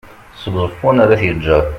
[0.41, 1.65] seg uẓeffun ar at yeğğer